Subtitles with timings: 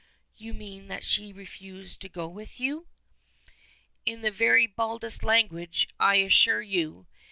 [0.35, 2.87] "You mean that she refused to go with you?"
[4.03, 7.05] "In the very baldest language, I assure you.